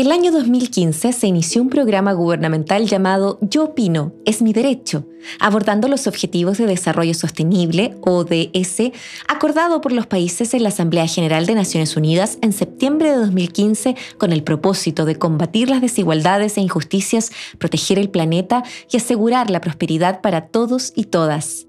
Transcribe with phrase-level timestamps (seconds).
[0.00, 5.06] El año 2015 se inició un programa gubernamental llamado Yo opino, es mi derecho,
[5.38, 8.92] abordando los Objetivos de Desarrollo Sostenible, ODS,
[9.28, 13.94] acordado por los países en la Asamblea General de Naciones Unidas en septiembre de 2015
[14.16, 19.60] con el propósito de combatir las desigualdades e injusticias, proteger el planeta y asegurar la
[19.60, 21.66] prosperidad para todos y todas.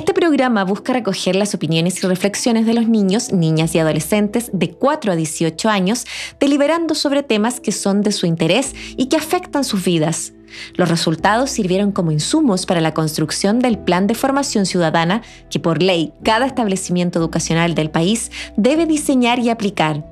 [0.00, 4.70] Este programa busca recoger las opiniones y reflexiones de los niños, niñas y adolescentes de
[4.70, 6.06] 4 a 18 años,
[6.40, 10.32] deliberando sobre temas que son de su interés y que afectan sus vidas.
[10.72, 15.82] Los resultados sirvieron como insumos para la construcción del Plan de Formación Ciudadana que por
[15.82, 20.09] ley cada establecimiento educacional del país debe diseñar y aplicar.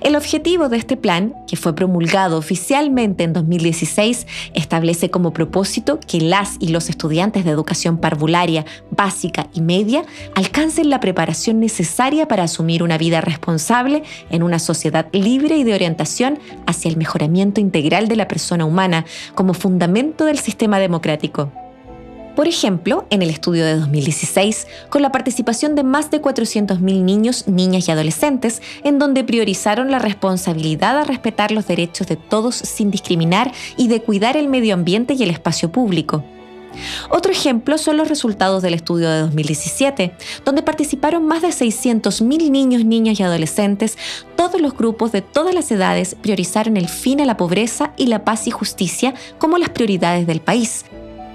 [0.00, 6.20] El objetivo de este plan, que fue promulgado oficialmente en 2016, establece como propósito que
[6.20, 10.04] las y los estudiantes de educación parvularia, básica y media
[10.34, 15.74] alcancen la preparación necesaria para asumir una vida responsable en una sociedad libre y de
[15.74, 21.61] orientación hacia el mejoramiento integral de la persona humana como fundamento del sistema democrático.
[22.34, 27.46] Por ejemplo, en el estudio de 2016, con la participación de más de 400.000 niños,
[27.46, 32.90] niñas y adolescentes, en donde priorizaron la responsabilidad de respetar los derechos de todos sin
[32.90, 36.24] discriminar y de cuidar el medio ambiente y el espacio público.
[37.10, 42.84] Otro ejemplo son los resultados del estudio de 2017, donde participaron más de 600.000 niños,
[42.86, 43.98] niñas y adolescentes.
[44.36, 48.24] Todos los grupos de todas las edades priorizaron el fin a la pobreza y la
[48.24, 50.86] paz y justicia como las prioridades del país,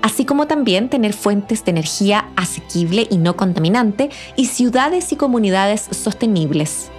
[0.01, 5.87] así como también tener fuentes de energía asequible y no contaminante y ciudades y comunidades
[5.91, 6.91] sostenibles.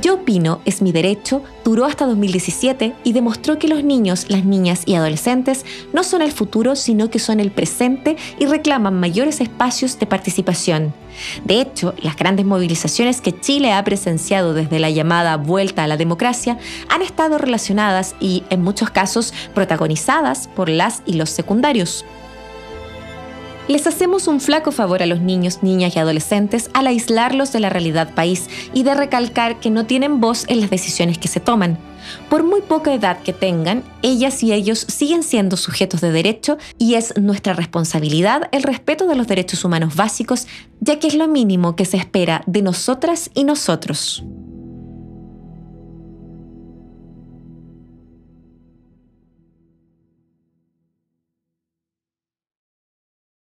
[0.00, 4.82] Yo opino es mi derecho duró hasta 2017 y demostró que los niños, las niñas
[4.86, 9.98] y adolescentes no son el futuro, sino que son el presente y reclaman mayores espacios
[9.98, 10.94] de participación.
[11.44, 15.98] De hecho, las grandes movilizaciones que Chile ha presenciado desde la llamada vuelta a la
[15.98, 22.06] democracia han estado relacionadas y, en muchos casos, protagonizadas por las y los secundarios.
[23.68, 27.68] Les hacemos un flaco favor a los niños, niñas y adolescentes al aislarlos de la
[27.68, 31.78] realidad país y de recalcar que no tienen voz en las decisiones que se toman.
[32.28, 36.94] Por muy poca edad que tengan, ellas y ellos siguen siendo sujetos de derecho y
[36.94, 40.48] es nuestra responsabilidad el respeto de los derechos humanos básicos,
[40.80, 44.24] ya que es lo mínimo que se espera de nosotras y nosotros.